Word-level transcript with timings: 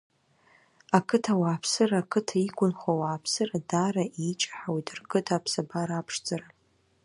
Ақыҭа 0.97 1.31
ауааԥсыра 1.35 1.97
ақыҭа 2.01 2.37
иқәынхо 2.47 2.89
ауааԥсыра 2.93 3.57
даара 3.69 4.05
еиҷаҳауеит 4.23 4.87
рқыҭа 4.97 5.33
аԥсабара 5.37 5.95
аԥшӡара. 5.97 6.47